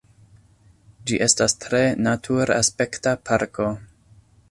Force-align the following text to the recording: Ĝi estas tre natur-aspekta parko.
Ĝi 1.11 1.19
estas 1.27 1.55
tre 1.65 1.83
natur-aspekta 2.09 3.17
parko. 3.31 3.73